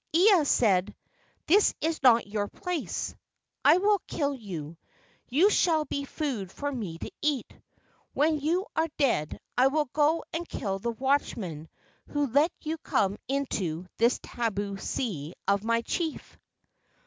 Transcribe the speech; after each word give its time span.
Ea 0.15 0.43
said: 0.45 0.95
"This 1.45 1.75
is 1.79 2.01
not 2.01 2.25
your 2.25 2.47
place. 2.47 3.13
I 3.63 3.77
will 3.77 4.01
kill 4.07 4.33
you. 4.33 4.75
You 5.29 5.51
shall 5.51 5.85
be 5.85 6.05
food 6.05 6.51
for 6.51 6.71
me 6.71 6.97
to 6.97 7.11
eat. 7.21 7.53
When 8.15 8.39
you 8.39 8.65
are 8.75 8.87
dead 8.97 9.39
I 9.55 9.67
will 9.67 9.85
go 9.93 10.23
and 10.33 10.49
kill 10.49 10.79
the 10.79 10.89
watchman 10.89 11.69
who 12.07 12.25
let 12.25 12.51
you 12.61 12.79
come 12.79 13.19
into 13.27 13.85
this 13.97 14.19
tabu 14.23 14.77
sea 14.77 15.35
of 15.47 15.63
my 15.63 15.81
chief." 15.83 16.35